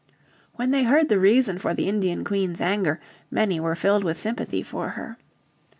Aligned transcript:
'"When 0.55 0.71
they 0.71 0.81
heard 0.81 1.09
the 1.09 1.19
reason 1.19 1.59
for 1.59 1.75
the 1.75 1.87
Indian 1.87 2.23
Queen's 2.23 2.59
anger 2.59 2.99
many 3.29 3.59
were 3.59 3.75
filled 3.75 4.03
with 4.03 4.17
sympathy 4.19 4.63
for 4.63 4.89
her. 4.89 5.19